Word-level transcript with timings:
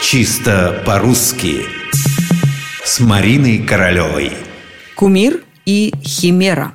Чисто 0.00 0.82
по-русски 0.86 1.66
С 2.84 3.00
Мариной 3.00 3.58
Королевой 3.58 4.32
Кумир 4.94 5.42
и 5.66 5.92
химера 6.02 6.72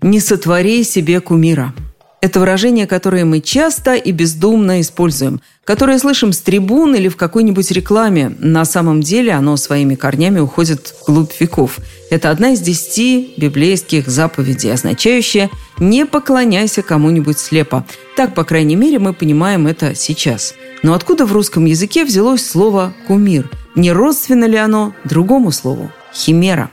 Не 0.00 0.20
сотвори 0.20 0.84
себе 0.84 1.20
кумира– 1.20 1.74
это 2.22 2.38
выражение, 2.38 2.86
которое 2.86 3.24
мы 3.24 3.40
часто 3.40 3.96
и 3.96 4.12
бездумно 4.12 4.80
используем, 4.80 5.40
которое 5.64 5.98
слышим 5.98 6.32
с 6.32 6.38
трибун 6.38 6.94
или 6.94 7.08
в 7.08 7.16
какой-нибудь 7.16 7.68
рекламе. 7.72 8.32
На 8.38 8.64
самом 8.64 9.00
деле 9.00 9.32
оно 9.32 9.56
своими 9.56 9.96
корнями 9.96 10.38
уходит 10.38 10.94
вглубь 11.02 11.32
веков. 11.40 11.78
Это 12.10 12.30
одна 12.30 12.52
из 12.52 12.60
десяти 12.60 13.34
библейских 13.36 14.06
заповедей, 14.06 14.72
означающая 14.72 15.50
«не 15.78 16.06
поклоняйся 16.06 16.82
кому-нибудь 16.82 17.40
слепо». 17.40 17.84
Так, 18.16 18.36
по 18.36 18.44
крайней 18.44 18.76
мере, 18.76 19.00
мы 19.00 19.14
понимаем 19.14 19.66
это 19.66 19.96
сейчас. 19.96 20.54
Но 20.82 20.94
откуда 20.94 21.26
в 21.26 21.32
русском 21.32 21.64
языке 21.64 22.04
взялось 22.04 22.46
слово 22.46 22.92
«кумир»? 23.06 23.48
Не 23.74 23.92
родственно 23.92 24.44
ли 24.44 24.56
оно 24.56 24.94
другому 25.04 25.52
слову– 25.52 25.90
«химера»? 26.14 26.70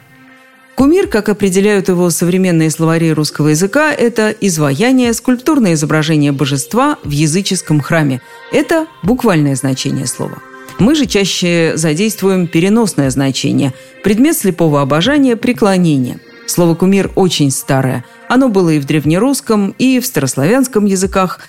Кумир, 0.76 1.08
как 1.08 1.28
определяют 1.28 1.90
его 1.90 2.10
современные 2.10 2.70
словари 2.70 3.12
русского 3.12 3.50
языка, 3.50 3.92
это 3.92 4.30
изваяние, 4.30 5.14
скульптурное 5.14 5.74
изображение 5.74 6.32
божества 6.32 6.98
в 7.04 7.10
языческом 7.10 7.82
храме. 7.82 8.22
Это 8.54 8.88
буквальное 9.04 9.56
значение 9.56 10.08
слова. 10.08 10.40
Мы 10.80 10.96
же 10.96 11.06
чаще 11.06 11.74
задействуем 11.76 12.48
переносное 12.48 13.10
значение– 13.10 13.74
предмет 14.04 14.38
слепого 14.38 14.82
обожания– 14.82 15.36
преклонение. 15.38 16.20
Слово 16.48 16.76
«кумир» 16.76 17.12
очень 17.16 17.52
старое. 17.52 18.06
Оно 18.30 18.48
было 18.48 18.70
и 18.70 18.80
в 18.80 18.86
древнерусском, 18.86 19.76
и 19.78 20.00
в 20.00 20.06
старославянском 20.06 20.86
языках. 20.86 21.42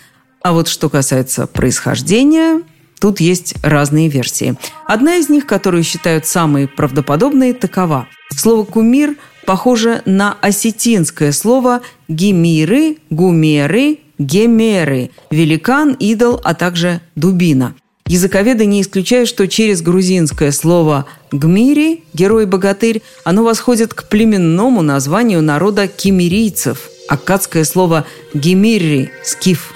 А 0.43 0.53
вот 0.53 0.69
что 0.69 0.89
касается 0.89 1.47
происхождения, 1.47 2.63
тут 3.01 3.21
есть 3.21 3.55
разные 3.63 4.09
версии. 4.09 4.57
Одна 4.87 5.17
из 5.17 5.29
них, 5.29 5.47
которую 5.47 5.83
считают 5.85 6.27
самой 6.27 6.69
правдоподобной, 6.69 7.53
такова– 7.53 8.07
Слово 8.37 8.65
«кумир» 8.65 9.17
похоже 9.45 10.03
на 10.07 10.37
осетинское 10.41 11.33
слово 11.33 11.83
«гемиры», 12.09 12.99
«гумеры», 13.11 13.99
«гемеры»– 14.19 15.11
великан, 15.31 15.95
идол, 15.99 16.41
а 16.45 16.55
также 16.55 17.01
дубина. 17.17 17.75
Языковеды 18.07 18.67
не 18.67 18.83
исключают, 18.83 19.29
что 19.29 19.47
через 19.47 19.83
грузинское 19.83 20.53
слово 20.53 21.07
«гмири»– 21.33 22.05
герой-богатырь, 22.15 23.03
оно 23.25 23.45
восходит 23.45 23.95
к 23.95 24.09
племенному 24.09 24.83
названию 24.83 25.43
народа 25.43 25.87
кимирийцев, 25.87 26.89
аккадское 27.09 27.65
слово 27.65 28.07
«гемирри»– 28.35 29.11
«скиф». 29.25 29.75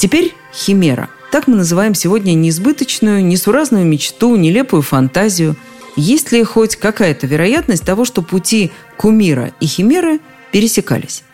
Теперь 0.00 0.34
химера. 0.52 1.10
Так 1.30 1.46
мы 1.46 1.54
называем 1.54 1.94
сегодня 1.94 2.32
несбыточную, 2.34 3.24
несуразную 3.24 3.84
мечту, 3.84 4.34
нелепую 4.34 4.82
фантазию– 4.82 5.54
есть 5.96 6.32
ли 6.32 6.42
хоть 6.44 6.76
какая-то 6.76 7.26
вероятность 7.26 7.84
того, 7.84 8.04
что 8.04 8.22
пути 8.22 8.70
кумира 8.96 9.52
и 9.60 9.66
химеры 9.66 10.20
пересекались? 10.52 11.24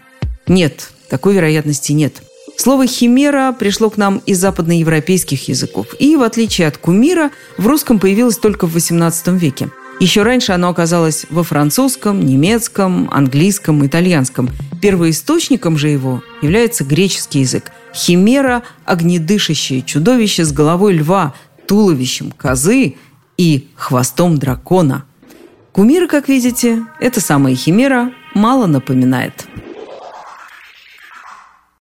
Нет, 0.47 0.91
такой 1.09 1.34
вероятности 1.34 1.92
нет. 1.92 2.22
Слово 2.56 2.87
«химера» 2.87 3.53
пришло 3.53 3.91
к 3.91 3.98
нам 3.98 4.22
из 4.25 4.39
западноевропейских 4.39 5.48
языков, 5.48 5.89
и, 5.98 6.17
в 6.17 6.22
отличие 6.22 6.69
от 6.69 6.78
кумира, 6.78 7.31
в 7.59 7.67
русском 7.67 7.98
появилось 7.98 8.39
только 8.39 8.67
в 8.67 8.75
XVIII 8.75 9.37
веке. 9.39 9.69
Еще 10.00 10.22
раньше 10.22 10.53
оно 10.53 10.70
оказалось 10.70 11.27
во 11.28 11.42
французском, 11.42 12.25
немецком, 12.25 13.11
английском, 13.12 13.87
итальянском. 13.87 14.48
Первоисточником 14.81 15.77
же 15.77 15.89
его 15.89 16.22
является 16.41 16.84
греческий 16.84 17.41
язык. 17.41 17.72
Химера– 17.97 18.62
огнедышащее 18.84 19.83
чудовище 19.83 20.44
с 20.44 20.52
головой 20.52 20.94
льва, 20.98 21.34
туловищем 21.66 22.30
козы 22.30 22.97
и 23.38 23.69
хвостом 23.75 24.36
дракона. 24.36 25.05
Кумир, 25.72 26.06
как 26.06 26.28
видите, 26.28 26.84
эта 27.00 27.20
самая 27.20 27.55
химера 27.55 28.12
мало 28.34 28.66
напоминает– 28.66 29.47